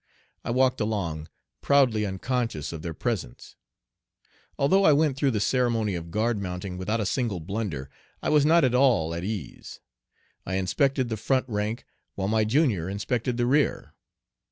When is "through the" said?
5.15-5.39